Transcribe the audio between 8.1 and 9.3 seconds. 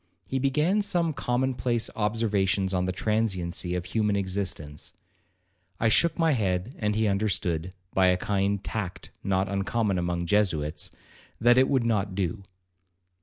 kind of tact